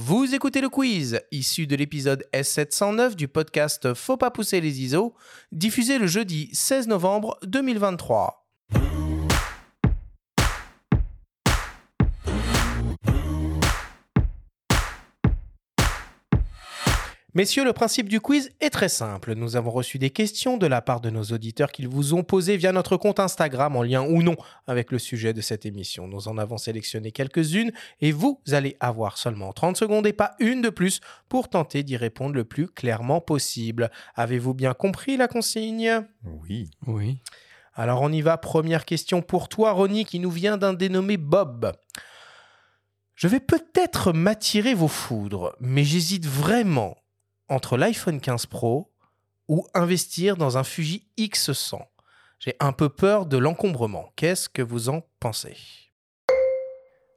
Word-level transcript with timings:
Vous 0.00 0.32
écoutez 0.32 0.60
le 0.60 0.68
quiz, 0.68 1.20
issu 1.32 1.66
de 1.66 1.74
l'épisode 1.74 2.24
S709 2.32 3.16
du 3.16 3.26
podcast 3.26 3.94
Faut 3.94 4.16
pas 4.16 4.30
pousser 4.30 4.60
les 4.60 4.80
ISO, 4.80 5.12
diffusé 5.50 5.98
le 5.98 6.06
jeudi 6.06 6.50
16 6.52 6.86
novembre 6.86 7.36
2023. 7.42 8.47
Messieurs, 17.34 17.64
le 17.64 17.74
principe 17.74 18.08
du 18.08 18.22
quiz 18.22 18.50
est 18.60 18.70
très 18.70 18.88
simple. 18.88 19.34
Nous 19.34 19.56
avons 19.56 19.70
reçu 19.70 19.98
des 19.98 20.08
questions 20.08 20.56
de 20.56 20.66
la 20.66 20.80
part 20.80 21.02
de 21.02 21.10
nos 21.10 21.24
auditeurs 21.24 21.72
qu'ils 21.72 21.86
vous 21.86 22.14
ont 22.14 22.22
posées 22.22 22.56
via 22.56 22.72
notre 22.72 22.96
compte 22.96 23.20
Instagram 23.20 23.76
en 23.76 23.82
lien 23.82 24.02
ou 24.02 24.22
non 24.22 24.34
avec 24.66 24.90
le 24.90 24.98
sujet 24.98 25.34
de 25.34 25.42
cette 25.42 25.66
émission. 25.66 26.08
Nous 26.08 26.28
en 26.28 26.38
avons 26.38 26.56
sélectionné 26.56 27.12
quelques-unes 27.12 27.70
et 28.00 28.12
vous 28.12 28.40
allez 28.50 28.78
avoir 28.80 29.18
seulement 29.18 29.52
30 29.52 29.76
secondes 29.76 30.06
et 30.06 30.14
pas 30.14 30.36
une 30.40 30.62
de 30.62 30.70
plus 30.70 31.00
pour 31.28 31.50
tenter 31.50 31.82
d'y 31.82 31.98
répondre 31.98 32.34
le 32.34 32.44
plus 32.44 32.66
clairement 32.66 33.20
possible. 33.20 33.90
Avez-vous 34.14 34.54
bien 34.54 34.72
compris 34.72 35.18
la 35.18 35.28
consigne? 35.28 36.00
Oui. 36.24 36.70
Oui. 36.86 37.18
Alors 37.74 38.00
on 38.00 38.10
y 38.10 38.22
va. 38.22 38.38
Première 38.38 38.86
question 38.86 39.20
pour 39.20 39.50
toi, 39.50 39.72
Ronnie, 39.72 40.06
qui 40.06 40.18
nous 40.18 40.30
vient 40.30 40.56
d'un 40.56 40.72
dénommé 40.72 41.18
Bob. 41.18 41.76
Je 43.14 43.28
vais 43.28 43.40
peut-être 43.40 44.14
m'attirer 44.14 44.72
vos 44.72 44.88
foudres, 44.88 45.54
mais 45.60 45.84
j'hésite 45.84 46.24
vraiment 46.24 46.96
entre 47.48 47.76
l'iPhone 47.76 48.20
15 48.20 48.46
Pro 48.46 48.90
ou 49.48 49.66
investir 49.74 50.36
dans 50.36 50.58
un 50.58 50.64
Fuji 50.64 51.06
X100. 51.18 51.80
J'ai 52.38 52.54
un 52.60 52.72
peu 52.72 52.88
peur 52.88 53.26
de 53.26 53.36
l'encombrement. 53.36 54.12
Qu'est-ce 54.16 54.48
que 54.48 54.62
vous 54.62 54.88
en 54.88 55.02
pensez? 55.18 55.56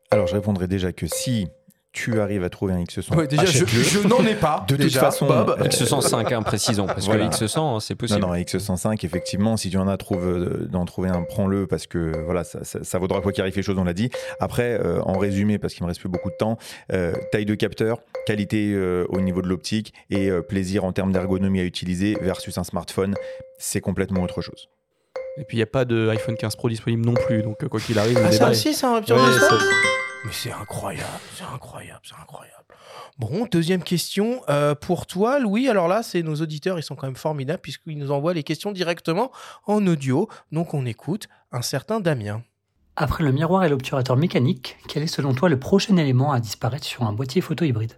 Alors, 0.09 0.27
je 0.27 0.33
répondrai 0.33 0.67
déjà 0.67 0.91
que 0.91 1.07
si 1.07 1.47
tu 1.93 2.19
arrives 2.21 2.43
à 2.43 2.49
trouver 2.49 2.73
un 2.73 2.79
X100, 2.83 3.13
Ouais, 3.15 3.27
déjà, 3.27 3.43
je, 3.43 3.63
achète-le. 3.65 3.83
je 3.83 4.07
n'en 4.07 4.25
ai 4.25 4.35
pas. 4.35 4.63
De 4.67 4.75
toute 4.75 4.85
déjà, 4.85 5.01
façon, 5.01 5.27
Bob. 5.27 5.57
euh, 5.59 5.65
X105, 5.65 6.33
hein, 6.33 6.41
précisons, 6.41 6.85
parce 6.87 7.05
Voilà. 7.05 7.27
que 7.27 7.33
X100, 7.35 7.59
hein, 7.75 7.79
c'est 7.81 7.93
Non, 7.93 7.97
possible. 7.97 8.19
non, 8.21 8.33
X105, 8.33 9.05
effectivement, 9.05 9.57
si 9.57 9.69
tu 9.69 9.77
en 9.77 9.87
as, 9.87 9.97
trouve, 9.97 10.25
euh, 10.25 10.67
d'en 10.69 10.85
trouver 10.85 11.09
un, 11.09 11.21
prends-le 11.23 11.67
parce 11.67 11.87
que 11.87 12.13
voilà, 12.23 12.43
ça, 12.45 12.63
ça, 12.63 12.83
ça 12.83 12.97
vaudra 12.99 13.19
quoi 13.19 13.31
qu'il 13.33 13.41
arrive 13.41 13.55
les 13.55 13.61
choses, 13.63 13.77
on 13.77 13.83
l'a 13.83 13.93
dit. 13.93 14.09
Après, 14.39 14.79
euh, 14.83 15.01
en 15.03 15.17
résumé, 15.17 15.57
parce 15.57 15.73
qu'il 15.73 15.83
me 15.83 15.87
reste 15.87 15.99
plus 15.99 16.09
beaucoup 16.09 16.29
de 16.29 16.35
temps, 16.37 16.57
euh, 16.93 17.13
taille 17.31 17.45
de 17.45 17.55
capteur, 17.55 17.97
qualité 18.25 18.71
euh, 18.73 19.05
au 19.09 19.19
niveau 19.19 19.41
de 19.41 19.47
l'optique 19.47 19.93
et 20.09 20.29
euh, 20.29 20.41
plaisir 20.41 20.85
en 20.85 20.93
termes 20.93 21.11
d'ergonomie 21.11 21.59
à 21.59 21.63
utiliser 21.65 22.17
versus 22.21 22.57
un 22.57 22.63
smartphone, 22.63 23.15
c'est 23.57 23.81
complètement 23.81 24.23
autre 24.23 24.41
chose. 24.41 24.69
Et 25.37 25.43
puis 25.45 25.57
il 25.57 25.59
n'y 25.59 25.63
a 25.63 25.67
pas 25.67 25.85
de 25.85 26.09
iPhone 26.09 26.35
15 26.37 26.55
Pro 26.55 26.69
disponible 26.69 27.05
non 27.05 27.13
plus, 27.13 27.41
donc 27.43 27.65
quoi 27.67 27.79
qu'il 27.79 27.97
arrive, 27.99 28.17
le 28.17 28.23
Ah, 28.25 28.29
débat 28.29 28.37
ça 28.37 28.47
est- 28.47 28.51
aussi, 28.51 28.73
c'est 28.73 28.85
un 28.85 28.95
rupture 28.95 29.15
Ouais, 29.17 29.21
Mais 30.23 30.31
c'est 30.31 30.51
incroyable, 30.51 31.09
c'est 31.35 31.43
incroyable, 31.43 32.01
c'est 32.03 32.19
incroyable. 32.21 32.63
Bon, 33.17 33.47
deuxième 33.51 33.83
question 33.83 34.41
euh, 34.49 34.75
pour 34.75 35.07
toi, 35.07 35.39
Louis. 35.39 35.67
Alors 35.67 35.87
là, 35.87 36.03
c'est 36.03 36.21
nos 36.21 36.35
auditeurs, 36.35 36.77
ils 36.77 36.83
sont 36.83 36.95
quand 36.95 37.07
même 37.07 37.15
formidables 37.15 37.61
puisqu'ils 37.61 37.97
nous 37.97 38.11
envoient 38.11 38.33
les 38.33 38.43
questions 38.43 38.71
directement 38.71 39.31
en 39.65 39.85
audio. 39.87 40.29
Donc 40.51 40.73
on 40.73 40.85
écoute 40.85 41.27
un 41.51 41.61
certain 41.61 41.99
Damien. 41.99 42.43
Après 42.95 43.23
le 43.23 43.31
miroir 43.31 43.63
et 43.63 43.69
l'obturateur 43.69 44.15
mécanique, 44.15 44.77
quel 44.87 45.01
est 45.01 45.07
selon 45.07 45.33
toi 45.33 45.49
le 45.49 45.57
prochain 45.57 45.97
élément 45.97 46.31
à 46.31 46.39
disparaître 46.39 46.85
sur 46.85 47.03
un 47.03 47.13
boîtier 47.13 47.41
photo 47.41 47.65
hybride 47.65 47.93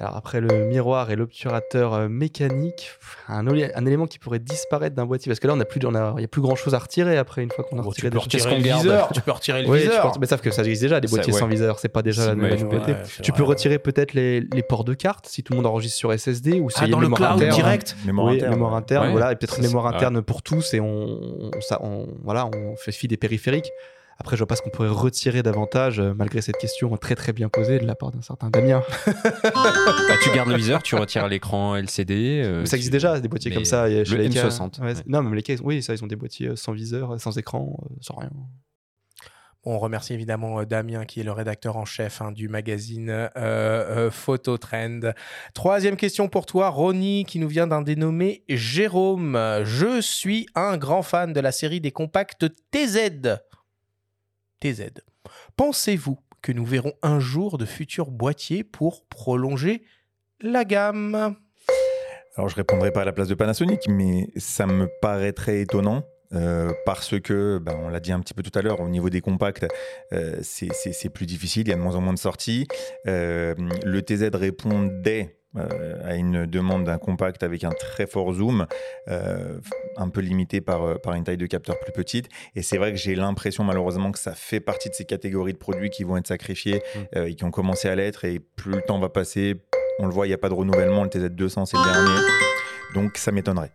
Alors 0.00 0.16
après 0.16 0.40
le 0.40 0.64
miroir 0.66 1.10
et 1.10 1.16
l'obturateur 1.16 1.92
euh, 1.92 2.08
mécanique, 2.08 2.90
un, 3.28 3.46
élément 3.86 4.06
qui 4.06 4.18
pourrait 4.18 4.38
disparaître 4.38 4.96
d'un 4.96 5.04
boîtier, 5.04 5.28
parce 5.28 5.40
que 5.40 5.46
là 5.46 5.52
on 5.54 5.60
a 5.60 5.66
plus, 5.66 5.78
a- 5.86 6.14
il 6.16 6.22
y 6.22 6.24
a 6.24 6.28
plus 6.28 6.40
grand 6.40 6.56
chose 6.56 6.74
à 6.74 6.78
retirer 6.78 7.18
après 7.18 7.42
une 7.42 7.50
fois 7.50 7.64
qu'on 7.64 7.78
a 7.78 7.82
Bon, 7.82 7.90
retiré 7.90 8.08
tu 8.08 8.12
peux 8.12 8.18
retirer 8.18 8.56
le 8.56 8.62
viseur, 8.62 9.10
tu 9.12 9.20
peux 9.20 9.30
retirer 9.30 9.62
le 9.62 9.68
Ouais, 9.68 9.82
tu 9.82 9.88
viseur. 9.88 10.12
peux- 10.12 10.18
mais 10.20 10.26
sauf 10.26 10.40
que 10.40 10.50
ça 10.50 10.62
existe 10.62 10.80
déjà 10.82 11.00
des 11.00 11.08
Ça, 11.08 11.16
boîtiers 11.16 11.34
ouais. 11.34 11.38
sans 11.38 11.46
viseur, 11.48 11.78
c'est 11.78 11.90
pas 11.90 12.00
déjà 12.02 12.34
la. 12.34 12.42
Ouais, 12.42 12.56
c'est 13.04 13.20
Tu 13.22 13.32
peux 13.32 13.42
vrai. 13.42 13.50
retirer 13.50 13.78
peut-être 13.78 14.14
les, 14.14 14.40
les 14.40 14.62
ports 14.62 14.84
de 14.84 14.94
carte 14.94 15.26
si 15.26 15.42
tout 15.42 15.52
le 15.52 15.58
monde 15.58 15.66
enregistre 15.66 15.98
sur 15.98 16.12
SSD 16.18 16.60
ou 16.60 16.70
s'il 16.70 16.84
Ah, 16.84 16.86
y 16.86 16.88
a 16.88 16.92
dans 16.92 16.96
une 16.96 17.02
le 17.02 17.08
mémoire 17.10 17.30
cloud 17.32 17.42
interne. 17.42 17.54
direct 17.56 17.96
Mémoire 18.06 18.26
oui, 18.28 18.36
interne. 18.36 18.54
mémoire 18.54 18.74
interne, 18.74 19.04
Ouais. 19.06 19.12
voilà, 19.12 19.32
et 19.32 19.36
peut-être 19.36 19.58
une 19.58 19.66
mémoire 19.66 19.86
interne 19.86 20.22
pour 20.22 20.42
tous, 20.42 20.72
et 20.72 20.80
on, 20.80 20.86
on- 20.88 21.50
ça, 21.60 21.78
on- 21.82 22.06
voilà, 22.24 22.46
on 22.46 22.74
fait 22.76 22.92
fi 22.92 23.06
des 23.06 23.18
périphériques. 23.18 23.70
Après, 24.20 24.36
je 24.36 24.40
vois 24.42 24.46
pas 24.46 24.54
ce 24.56 24.62
qu'on 24.62 24.70
pourrait 24.70 24.88
retirer 24.90 25.42
davantage, 25.42 25.98
euh, 25.98 26.12
malgré 26.14 26.42
cette 26.42 26.58
question 26.58 26.94
très 26.98 27.14
très 27.16 27.32
bien 27.32 27.48
posée 27.48 27.78
de 27.78 27.86
la 27.86 27.94
part 27.94 28.10
d'un 28.12 28.20
certain 28.22 28.50
Damien. 28.50 28.82
Bah, 29.42 30.16
tu 30.22 30.30
gardes 30.30 30.48
le 30.50 30.56
viseur, 30.56 30.82
tu 30.82 30.94
retires 30.94 31.26
l'écran 31.26 31.74
LCD. 31.76 32.42
euh, 32.44 32.64
ça 32.66 32.76
existe 32.76 32.90
tu- 32.92 32.96
déjà, 32.96 33.18
des 33.18 33.28
boîtiers 33.28 33.50
mais 33.50 33.56
comme 33.56 33.64
ça. 33.64 33.88
chez 33.88 34.04
le 34.04 34.22
Leica. 34.22 34.46
M60, 34.48 34.80
Ouais, 34.80 34.86
ouais. 34.88 34.94
c'est- 34.96 35.06
Non, 35.06 35.22
même 35.22 35.34
les 35.34 35.42
cases, 35.42 35.60
oui, 35.64 35.82
ça, 35.82 35.94
ils 35.94 36.04
ont 36.04 36.06
des 36.06 36.16
boîtiers 36.16 36.48
euh, 36.48 36.56
sans 36.56 36.72
viseur, 36.72 37.18
sans 37.20 37.36
écran, 37.38 37.76
sans 38.00 38.14
rien. 38.16 38.30
On 39.62 39.78
remercie 39.78 40.14
évidemment 40.14 40.62
Damien 40.64 41.04
qui 41.04 41.20
est 41.20 41.22
le 41.22 41.32
rédacteur 41.32 41.76
en 41.76 41.84
chef 41.84 42.22
hein, 42.22 42.32
du 42.32 42.48
magazine 42.48 43.10
euh, 43.10 43.28
euh, 43.36 44.10
Photo 44.10 44.56
Trend. 44.56 45.00
Troisième 45.52 45.96
question 45.96 46.28
pour 46.28 46.46
toi, 46.46 46.68
Ronnie, 46.70 47.24
qui 47.26 47.38
nous 47.38 47.48
vient 47.48 47.66
d'un 47.66 47.82
dénommé 47.82 48.42
Jérôme. 48.48 49.38
Je 49.64 50.00
suis 50.00 50.46
un 50.54 50.78
grand 50.78 51.02
fan 51.02 51.34
de 51.34 51.40
la 51.40 51.52
série 51.52 51.80
des 51.82 51.90
compacts 51.90 52.46
TZ. 52.70 53.36
TZ. 54.60 54.90
Pensez-vous 55.56 56.18
que 56.42 56.52
nous 56.52 56.64
verrons 56.64 56.92
un 57.02 57.20
jour 57.20 57.58
de 57.58 57.64
futurs 57.64 58.10
boîtiers 58.10 58.64
pour 58.64 59.04
prolonger 59.06 59.82
la 60.40 60.64
gamme? 60.64 61.36
Alors, 62.36 62.48
je 62.48 62.56
répondrai 62.56 62.92
pas 62.92 63.02
à 63.02 63.04
la 63.04 63.12
place 63.12 63.28
de 63.28 63.34
Panasonic, 63.34 63.88
mais 63.88 64.28
ça 64.36 64.66
me 64.66 64.88
paraîtrait 65.00 65.60
étonnant. 65.60 66.04
euh, 66.32 66.72
parce 66.86 67.20
que, 67.20 67.58
ben, 67.58 67.76
on 67.82 67.88
l'a 67.88 67.98
dit 67.98 68.12
un 68.12 68.20
petit 68.20 68.34
peu 68.34 68.42
tout 68.42 68.56
à 68.56 68.62
l'heure, 68.62 68.80
au 68.80 68.88
niveau 68.88 69.10
des 69.10 69.20
compacts, 69.20 69.66
euh, 70.12 70.38
c'est 70.42 71.08
plus 71.08 71.26
difficile, 71.26 71.66
il 71.66 71.70
y 71.70 71.72
a 71.72 71.76
de 71.76 71.80
moins 71.80 71.96
en 71.96 72.00
moins 72.00 72.12
de 72.12 72.18
sorties. 72.18 72.68
Euh, 73.08 73.54
le 73.84 74.00
TZ 74.00 74.30
répondait 74.32 75.39
euh, 75.56 76.00
à 76.08 76.14
une 76.14 76.46
demande 76.46 76.84
d'un 76.84 76.98
compact 76.98 77.42
avec 77.42 77.64
un 77.64 77.70
très 77.70 78.06
fort 78.06 78.32
zoom, 78.34 78.66
euh, 79.08 79.58
un 79.96 80.08
peu 80.08 80.20
limité 80.20 80.60
par, 80.60 80.82
euh, 80.82 80.94
par 80.96 81.14
une 81.14 81.24
taille 81.24 81.36
de 81.36 81.46
capteur 81.46 81.78
plus 81.80 81.92
petite. 81.92 82.28
Et 82.54 82.62
c'est 82.62 82.76
vrai 82.78 82.92
que 82.92 82.96
j'ai 82.98 83.14
l'impression 83.16 83.64
malheureusement 83.64 84.12
que 84.12 84.18
ça 84.18 84.34
fait 84.34 84.60
partie 84.60 84.88
de 84.90 84.94
ces 84.94 85.04
catégories 85.04 85.52
de 85.52 85.58
produits 85.58 85.90
qui 85.90 86.04
vont 86.04 86.16
être 86.16 86.28
sacrifiés 86.28 86.82
Mm. 86.94 86.98
euh, 87.16 87.26
et 87.26 87.34
qui 87.34 87.44
ont 87.44 87.50
commencé 87.50 87.88
à 87.88 87.96
l'être. 87.96 88.24
Et 88.24 88.38
plus 88.38 88.70
le 88.72 88.82
temps 88.82 88.98
va 89.00 89.08
passer, 89.08 89.60
on 89.98 90.06
le 90.06 90.12
voit, 90.12 90.26
il 90.26 90.30
n'y 90.30 90.34
a 90.34 90.38
pas 90.38 90.48
de 90.48 90.54
renouvellement. 90.54 91.02
Le 91.04 91.10
TZ200, 91.10 91.66
c'est 91.66 91.76
le 91.76 91.84
dernier. 91.84 92.20
Donc 92.94 93.16
ça 93.16 93.32
m'étonnerait. 93.32 93.72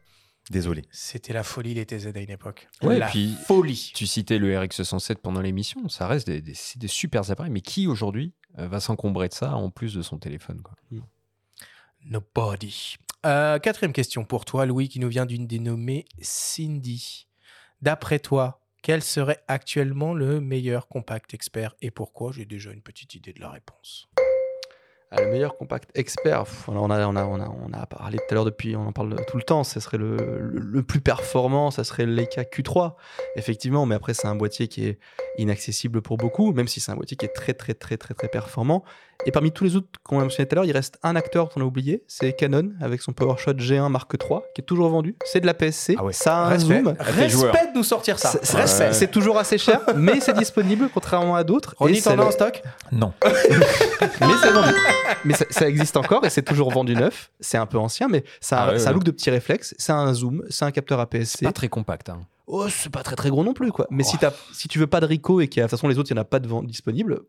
Désolé. 0.51 0.83
C'était 0.91 1.33
la 1.33 1.41
folie 1.43 1.73
les 1.73 1.85
TZ 1.87 2.11
à 2.15 2.19
une 2.19 2.29
époque. 2.29 2.67
Ouais, 2.83 2.99
la 2.99 3.07
puis- 3.07 3.35
folie. 3.47 3.91
Tu 3.95 4.05
citais 4.05 4.37
le 4.37 4.53
RX107 4.55 5.15
pendant 5.15 5.41
l'émission, 5.41 5.89
ça 5.89 6.05
reste 6.07 6.27
des, 6.27 6.39
des, 6.39 6.53
des 6.75 6.87
super 6.87 7.29
appareils, 7.31 7.51
mais 7.51 7.61
qui 7.61 7.87
aujourd'hui 7.87 8.33
va 8.57 8.79
s'encombrer 8.79 9.27
de 9.27 9.33
ça 9.33 9.55
en 9.55 9.69
plus 9.71 9.95
de 9.95 10.01
son 10.03 10.19
téléphone 10.19 10.61
quoi? 10.61 10.75
Nobody. 12.05 12.97
Euh, 13.25 13.57
quatrième 13.59 13.93
question 13.93 14.23
pour 14.23 14.45
toi, 14.45 14.65
Louis, 14.65 14.87
qui 14.87 14.99
nous 14.99 15.09
vient 15.09 15.25
d'une 15.25 15.47
dénommée 15.47 16.05
Cindy. 16.21 17.27
D'après 17.81 18.19
toi, 18.19 18.61
quel 18.83 19.01
serait 19.01 19.43
actuellement 19.47 20.13
le 20.13 20.39
meilleur 20.39 20.87
compact 20.87 21.33
expert 21.33 21.75
et 21.81 21.89
pourquoi? 21.89 22.31
J'ai 22.31 22.45
déjà 22.45 22.71
une 22.71 22.83
petite 22.83 23.15
idée 23.15 23.33
de 23.33 23.41
la 23.41 23.49
réponse. 23.49 24.07
Ah, 25.11 25.21
le 25.21 25.31
meilleur 25.31 25.57
compact 25.57 25.89
expert, 25.95 26.43
on, 26.67 26.89
a, 26.91 27.07
on, 27.07 27.15
a, 27.15 27.25
on, 27.25 27.39
a, 27.39 27.47
on 27.47 27.73
a 27.73 27.85
parlé 27.85 28.17
tout 28.17 28.25
à 28.31 28.33
l'heure 28.33 28.45
depuis, 28.45 28.75
on 28.75 28.87
en 28.87 28.91
parle 28.91 29.15
tout 29.27 29.37
le 29.37 29.43
temps, 29.43 29.63
ça 29.63 29.79
serait 29.79 29.97
le, 29.97 30.17
le, 30.51 30.83
plus 30.83 30.99
performant, 30.99 31.71
ça 31.71 31.83
serait 31.83 32.05
le 32.05 32.13
Leica 32.13 32.43
Q3, 32.43 32.95
effectivement, 33.35 33.85
mais 33.85 33.95
après 33.95 34.13
c'est 34.13 34.27
un 34.27 34.35
boîtier 34.35 34.67
qui 34.67 34.85
est 34.85 34.99
inaccessible 35.37 36.01
pour 36.01 36.17
beaucoup, 36.17 36.51
même 36.53 36.67
si 36.67 36.79
c'est 36.79 36.91
un 36.91 36.95
boîtier 36.95 37.17
qui 37.17 37.25
est 37.25 37.29
très 37.33 37.53
très 37.53 37.73
très 37.73 37.97
très 37.97 38.13
très 38.13 38.27
performant. 38.27 38.83
Et 39.25 39.31
parmi 39.31 39.51
tous 39.53 39.63
les 39.63 39.75
autres 39.77 39.87
qu'on 40.03 40.19
a 40.19 40.23
mentionné 40.23 40.45
tout 40.47 40.53
à 40.53 40.57
l'heure, 40.57 40.65
il 40.65 40.73
reste 40.73 40.97
un 41.01 41.15
acteur 41.15 41.47
qu'on 41.49 41.61
a 41.61 41.63
oublié, 41.63 42.03
c'est 42.05 42.33
Canon 42.33 42.71
avec 42.81 43.01
son 43.01 43.13
PowerShot 43.13 43.53
G1 43.53 43.87
Mark 43.89 44.11
III, 44.13 44.39
qui 44.53 44.59
est 44.61 44.65
toujours 44.65 44.89
vendu, 44.89 45.15
c'est 45.23 45.39
de 45.39 45.45
la 45.45 45.53
PSC, 45.53 45.95
Ah 45.97 46.03
ouais. 46.03 46.11
ça 46.11 46.35
a 46.37 46.45
un 46.45 46.49
Respect, 46.49 46.81
zoom, 46.83 46.95
respect 46.99 47.67
de 47.71 47.77
nous 47.77 47.83
sortir 47.83 48.19
ça. 48.19 48.31
c'est- 48.31 48.43
c'est 48.45 48.57
Respect. 48.57 48.93
c'est 48.93 49.07
toujours 49.11 49.37
assez 49.37 49.57
cher, 49.57 49.79
mais 49.95 50.19
c'est 50.19 50.35
disponible 50.37 50.89
contrairement 50.93 51.35
à 51.37 51.45
d'autres. 51.45 51.75
Ronnie, 51.77 52.01
t'en 52.01 52.11
as 52.11 52.15
le- 52.17 52.23
en 52.23 52.31
stock? 52.31 52.61
Non. 52.91 53.13
mais 53.23 54.27
c'est 54.41 54.51
vendu. 54.51 54.73
Mais 55.23 55.33
ça, 55.33 55.45
ça 55.49 55.69
existe 55.69 55.95
encore 55.97 56.25
et 56.25 56.29
c'est 56.29 56.43
toujours 56.43 56.71
vendu 56.71 56.93
neuf. 56.95 57.31
C'est 57.39 57.57
un 57.57 57.65
peu 57.65 57.77
ancien, 57.77 58.07
mais 58.09 58.23
ça 58.41 58.59
a, 58.63 58.67
Ah 58.67 58.71
ouais, 58.73 58.79
ça 58.79 58.87
a 58.87 58.91
un 58.91 58.93
look 58.93 59.03
de 59.05 59.11
petit 59.11 59.29
réflexe. 59.29 59.73
C'est 59.77 59.93
un 59.93 60.13
zoom, 60.13 60.43
c'est 60.49 60.65
un 60.65 60.71
capteur 60.71 60.99
APS-C. 60.99 61.45
Pas 61.45 61.51
très 61.53 61.69
compact. 61.69 62.09
hein. 62.09 62.19
Oh, 62.47 62.69
c'est 62.69 62.89
pas 62.91 63.03
très 63.03 63.15
très 63.15 63.29
gros 63.29 63.43
non 63.43 63.53
plus, 63.53 63.71
quoi. 63.71 63.87
Mais 63.89 64.03
Oh. 64.05 64.09
si, 64.09 64.17
t'as- 64.17 64.33
si 64.53 64.67
tu 64.67 64.79
veux 64.79 64.87
pas 64.87 64.99
de 64.99 65.05
Ricoh 65.05 65.41
et 65.41 65.47
qu'il 65.47 65.59
y 65.59 65.63
a, 65.63 65.65
de 65.65 65.69
toute 65.69 65.77
façon 65.79 65.87
les 65.87 65.97
autres, 65.97 66.11
il 66.11 66.13
n'y 66.13 66.19
en 66.19 66.23
a 66.23 66.25
pas 66.25 66.39
de 66.39 66.47
vente 66.47 66.67
disponible, 66.67 67.21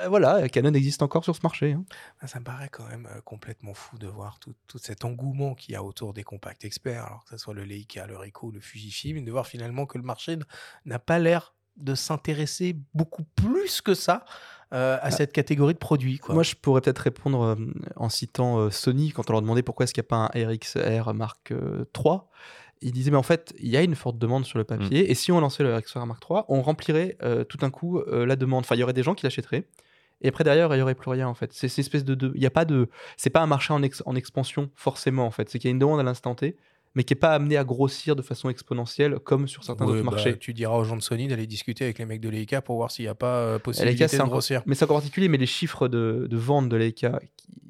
euh, 0.00 0.08
voilà, 0.08 0.48
Canon 0.48 0.74
existe 0.74 1.02
encore 1.02 1.24
sur 1.24 1.34
ce 1.34 1.40
marché. 1.42 1.72
hein. 1.72 1.84
Ah, 2.20 2.26
Ça 2.26 2.38
me 2.40 2.44
paraît 2.44 2.68
quand 2.68 2.86
même 2.88 3.06
euh, 3.14 3.20
complètement 3.22 3.74
fou 3.74 3.98
de 3.98 4.06
voir 4.06 4.38
tout, 4.38 4.54
tout 4.66 4.78
cet 4.78 5.04
engouement 5.04 5.54
qu'il 5.54 5.72
y 5.72 5.76
a 5.76 5.82
autour 5.82 6.12
des 6.12 6.24
compacts 6.24 6.64
experts, 6.64 7.04
alors 7.06 7.24
que 7.24 7.30
ce 7.30 7.38
soit 7.38 7.54
le 7.54 7.64
Leica, 7.64 8.06
le 8.06 8.16
Ricoh, 8.16 8.50
le 8.50 8.60
Fujifilm, 8.60 9.24
de 9.24 9.30
voir 9.30 9.46
finalement 9.46 9.86
que 9.86 9.96
le 9.98 10.04
marché 10.04 10.38
n'a 10.84 10.98
pas 10.98 11.18
l'air 11.18 11.54
de 11.76 11.94
s'intéresser 11.94 12.76
beaucoup 12.92 13.22
plus 13.36 13.80
que 13.80 13.94
ça 13.94 14.24
euh, 14.74 14.98
à 15.00 15.10
cette 15.12 15.32
catégorie 15.32 15.74
de 15.74 15.78
produits. 15.78 16.18
Quoi. 16.18 16.34
Moi, 16.34 16.42
je 16.42 16.54
pourrais 16.56 16.80
peut-être 16.80 16.98
répondre 16.98 17.40
euh, 17.40 17.56
en 17.96 18.08
citant 18.08 18.58
euh, 18.58 18.70
Sony 18.70 19.12
quand 19.12 19.30
on 19.30 19.32
leur 19.32 19.40
demandait 19.42 19.62
pourquoi 19.62 19.84
est-ce 19.84 19.94
qu'il 19.94 20.02
n'y 20.02 20.06
a 20.06 20.08
pas 20.08 20.28
un 20.34 20.46
RXR 20.52 21.14
Mark 21.14 21.52
III. 21.52 22.18
Ils 22.80 22.92
disaient, 22.92 23.10
mais 23.10 23.16
en 23.16 23.22
fait, 23.22 23.52
il 23.58 23.68
y 23.68 23.76
a 23.76 23.82
une 23.82 23.94
forte 23.94 24.18
demande 24.18 24.44
sur 24.44 24.58
le 24.58 24.64
papier, 24.64 25.10
et 25.10 25.14
si 25.14 25.32
on 25.32 25.40
lançait 25.40 25.62
le 25.64 25.74
RXR 25.76 26.06
Mark 26.06 26.22
III, 26.28 26.40
on 26.48 26.62
remplirait 26.62 27.16
euh, 27.22 27.44
tout 27.44 27.56
d'un 27.56 27.70
coup 27.70 27.98
euh, 27.98 28.24
la 28.26 28.36
demande. 28.36 28.60
Enfin, 28.60 28.74
il 28.76 28.78
y 28.78 28.82
aurait 28.82 28.92
des 28.92 29.02
gens 29.02 29.14
qui 29.14 29.24
l'achèteraient, 29.24 29.64
et 30.22 30.28
après 30.28 30.44
derrière 30.44 30.74
il 30.74 30.78
y 30.78 30.82
aurait 30.82 30.94
plus 30.94 31.10
rien 31.10 31.28
en 31.28 31.34
fait. 31.34 31.52
C'est 31.52 31.68
cette 31.68 31.80
espèce 31.80 32.04
de, 32.04 32.14
de- 32.14 32.32
il 32.34 32.42
y 32.42 32.46
a 32.46 32.50
pas 32.50 32.64
de, 32.64 32.88
c'est 33.16 33.30
pas 33.30 33.40
un 33.40 33.46
marché 33.46 33.72
en, 33.72 33.82
ex- 33.82 34.02
en 34.06 34.14
expansion 34.14 34.70
forcément 34.74 35.26
en 35.26 35.30
fait. 35.30 35.48
C'est 35.50 35.58
qu'il 35.58 35.68
y 35.68 35.70
a 35.70 35.72
une 35.72 35.78
demande 35.78 35.98
à 36.00 36.02
l'instant 36.04 36.34
T, 36.34 36.56
mais 36.98 37.04
qui 37.04 37.12
est 37.14 37.16
pas 37.16 37.32
amené 37.32 37.56
à 37.56 37.62
grossir 37.62 38.16
de 38.16 38.22
façon 38.22 38.48
exponentielle 38.50 39.20
comme 39.20 39.46
sur 39.46 39.62
certains 39.62 39.86
Ouais, 39.86 39.92
autres 39.92 40.02
bah, 40.04 40.10
marchés. 40.10 40.36
tu 40.36 40.52
diras 40.52 40.74
aux 40.74 40.82
gens 40.82 40.96
de 40.96 41.00
Sony 41.00 41.28
d'aller 41.28 41.46
discuter 41.46 41.84
avec 41.84 42.00
les 42.00 42.06
mecs 42.06 42.20
de 42.20 42.28
Leica 42.28 42.60
pour 42.60 42.74
voir 42.74 42.90
s'il 42.90 43.04
n'y 43.04 43.08
a 43.08 43.14
pas 43.14 43.36
euh, 43.36 43.52
Leica, 43.52 43.62
possibilité 43.62 44.08
c'est 44.08 44.18
de 44.18 44.22
grossir. 44.24 44.62
Mais 44.66 44.74
c'est 44.74 44.84
encore 44.84 44.96
particulier, 44.96 45.28
mais 45.28 45.38
les 45.38 45.46
chiffres 45.46 45.86
de, 45.86 46.26
de 46.28 46.36
vente 46.36 46.68
de 46.68 46.76
Leica, 46.76 47.20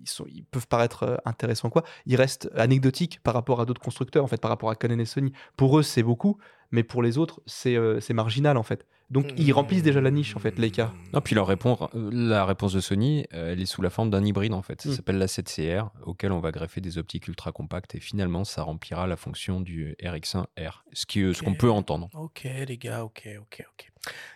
sont, 0.06 0.25
ils 0.32 0.44
peuvent 0.44 0.66
paraître 0.66 1.02
euh, 1.02 1.16
intéressants, 1.26 1.69
quoi. 1.69 1.84
Ils 2.06 2.16
restent 2.16 2.48
anecdotiques 2.56 3.20
par 3.22 3.34
rapport 3.34 3.60
à 3.60 3.66
d'autres 3.66 3.82
constructeurs, 3.82 4.25
en 4.25 4.28
fait, 4.28 4.40
par 4.40 4.50
rapport 4.50 4.70
à 4.70 4.75
Canon 4.76 4.98
et 4.98 5.04
Sony. 5.04 5.34
Pour 5.58 5.78
eux, 5.78 5.82
c'est 5.82 6.02
beaucoup, 6.02 6.38
mais 6.70 6.82
pour 6.82 7.02
les 7.02 7.19
autres, 7.19 7.42
c'est 7.44 7.76
euh, 7.76 8.00
marginal, 8.14 8.56
en 8.56 8.62
fait. 8.62 8.86
Donc, 9.10 9.32
ils 9.38 9.52
remplissent 9.52 9.82
déjà 9.82 10.02
la 10.02 10.10
niche, 10.10 10.37
en 10.37 10.38
fait, 10.38 10.58
Leica. 10.58 10.93
Non, 11.14 11.22
puis 11.22 11.34
leur 11.34 11.46
répondre, 11.46 11.88
la 11.94 12.44
réponse 12.44 12.75
de 12.75 12.81
Sony, 12.81 13.25
euh, 13.32 13.52
elle 13.52 13.60
est 13.62 13.64
sous 13.66 13.81
la 13.81 13.88
forme 13.88 14.10
d'un 14.10 14.22
hybride 14.22 14.52
en 14.52 14.60
fait. 14.60 14.82
Ça 14.82 14.90
Mm. 14.90 14.93
s'appelle 14.93 15.16
la 15.19 15.26
7CR, 15.28 15.90
auquel 16.05 16.31
on 16.31 16.40
va 16.40 16.50
greffer 16.50 16.82
des 16.82 16.99
optiques 16.99 17.26
ultra 17.26 17.50
compactes 17.50 17.94
et 17.94 18.00
finalement 18.00 18.44
ça 18.44 18.62
remplira 18.64 19.06
la 19.06 19.16
fonction 19.16 19.62
du 19.62 19.96
RX1R, 20.02 20.84
ce 20.93 21.06
qui, 21.06 21.22
euh, 21.22 21.32
ce 21.32 21.43
qu'on 21.43 21.52
Ok. 21.52 21.58
peut 21.58 21.70
entendre. 21.70 22.10
Ok, 22.12 22.46
les 22.66 22.76
gars, 22.76 23.02
ok, 23.05 23.26
ok, 23.40 23.64
ok. 23.72 23.90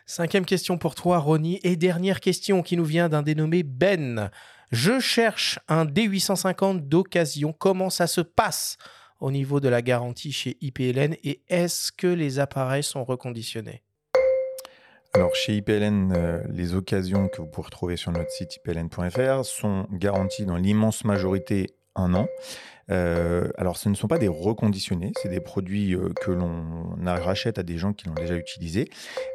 Cinquième 0.06 0.46
question 0.46 0.78
pour 0.78 0.94
toi, 0.94 1.18
Ronnie. 1.18 1.60
Et 1.64 1.76
dernière 1.76 2.20
question 2.20 2.62
qui 2.62 2.76
nous 2.78 2.84
vient 2.86 3.10
d'un 3.10 3.22
dénommé 3.22 3.62
Ben. 3.62 4.30
Je 4.70 5.00
cherche 5.00 5.58
un 5.68 5.84
D850 5.84 6.88
d'occasion. 6.88 7.52
Comment 7.52 7.90
ça 7.90 8.06
se 8.06 8.22
passe 8.22 8.78
au 9.20 9.30
niveau 9.30 9.60
de 9.60 9.68
la 9.68 9.82
garantie 9.82 10.32
chez 10.32 10.56
IPLN 10.62 11.14
et 11.22 11.42
est-ce 11.48 11.92
que 11.92 12.06
les 12.06 12.38
appareils 12.38 12.82
sont 12.82 13.04
reconditionnés? 13.04 13.82
Alors 15.14 15.34
chez 15.34 15.56
IPLN, 15.56 16.10
euh, 16.16 16.42
les 16.48 16.74
occasions 16.74 17.28
que 17.28 17.42
vous 17.42 17.46
pouvez 17.46 17.66
retrouver 17.66 17.96
sur 17.98 18.12
notre 18.12 18.30
site 18.30 18.56
ipln.fr 18.56 19.44
sont 19.44 19.86
garanties 19.92 20.46
dans 20.46 20.56
l'immense 20.56 21.04
majorité 21.04 21.74
un 21.94 22.14
an. 22.14 22.28
Euh, 22.90 23.48
alors 23.56 23.76
ce 23.76 23.88
ne 23.88 23.94
sont 23.94 24.08
pas 24.08 24.18
des 24.18 24.28
reconditionnés, 24.28 25.12
c'est 25.22 25.28
des 25.28 25.40
produits 25.40 25.94
euh, 25.94 26.10
que 26.20 26.30
l'on 26.30 26.84
rachète 27.04 27.58
à 27.58 27.62
des 27.62 27.78
gens 27.78 27.92
qui 27.92 28.06
l'ont 28.06 28.14
déjà 28.14 28.36
utilisé. 28.36 28.88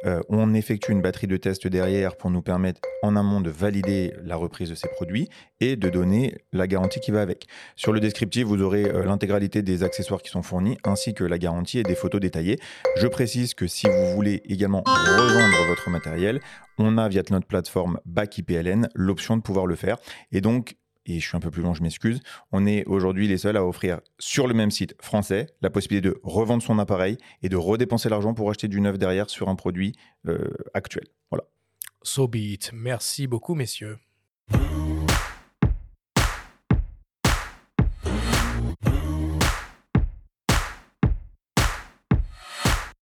Euh, 0.04 0.20
on 0.28 0.54
effectue 0.54 0.92
une 0.92 1.02
batterie 1.02 1.26
de 1.26 1.36
tests 1.36 1.66
derrière 1.66 2.16
pour 2.16 2.30
nous 2.30 2.42
permettre 2.42 2.80
en 3.02 3.16
amont 3.16 3.40
de 3.40 3.50
valider 3.50 4.12
la 4.22 4.36
reprise 4.36 4.70
de 4.70 4.74
ces 4.74 4.88
produits 4.88 5.28
et 5.60 5.76
de 5.76 5.88
donner 5.88 6.36
la 6.52 6.66
garantie 6.66 7.00
qui 7.00 7.10
va 7.10 7.20
avec. 7.20 7.46
Sur 7.76 7.92
le 7.92 8.00
descriptif, 8.00 8.44
vous 8.44 8.62
aurez 8.62 8.84
l'intégralité 9.04 9.62
des 9.62 9.82
accessoires 9.82 10.22
qui 10.22 10.30
sont 10.30 10.42
fournis 10.42 10.76
ainsi 10.84 11.14
que 11.14 11.24
la 11.24 11.38
garantie 11.38 11.78
et 11.78 11.82
des 11.82 11.94
photos 11.94 12.20
détaillées. 12.20 12.58
Je 12.96 13.06
précise 13.06 13.54
que 13.54 13.66
si 13.66 13.86
vous 13.86 14.14
voulez 14.14 14.42
également 14.46 14.82
revendre 14.86 15.68
votre 15.68 15.90
matériel, 15.90 16.40
on 16.78 16.98
a 16.98 17.08
via 17.08 17.22
notre 17.30 17.46
plateforme 17.46 18.00
Back 18.06 18.38
IPLN 18.38 18.88
l'option 18.94 19.36
de 19.36 19.42
pouvoir 19.42 19.66
le 19.66 19.74
faire. 19.74 19.96
Et 20.32 20.40
donc, 20.40 20.76
et 21.08 21.20
je 21.20 21.26
suis 21.26 21.36
un 21.36 21.40
peu 21.40 21.50
plus 21.50 21.62
long, 21.62 21.74
je 21.74 21.82
m'excuse, 21.82 22.20
on 22.52 22.66
est 22.66 22.84
aujourd'hui 22.86 23.26
les 23.28 23.38
seuls 23.38 23.56
à 23.56 23.64
offrir 23.64 24.00
sur 24.18 24.46
le 24.46 24.54
même 24.54 24.70
site 24.70 24.94
français 25.00 25.46
la 25.62 25.70
possibilité 25.70 26.08
de 26.08 26.20
revendre 26.22 26.62
son 26.62 26.78
appareil 26.78 27.16
et 27.42 27.48
de 27.48 27.56
redépenser 27.56 28.08
l'argent 28.08 28.34
pour 28.34 28.50
acheter 28.50 28.68
du 28.68 28.80
neuf 28.80 28.98
derrière 28.98 29.30
sur 29.30 29.48
un 29.48 29.56
produit 29.56 29.96
euh, 30.26 30.48
actuel. 30.74 31.04
Voilà. 31.30 31.44
So 32.02 32.28
be 32.28 32.36
it. 32.36 32.70
Merci 32.72 33.26
beaucoup, 33.26 33.54
messieurs. 33.54 33.98